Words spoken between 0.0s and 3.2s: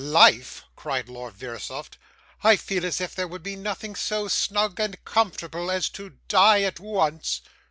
'Life!' cried Lord Verisopht. 'I feel as if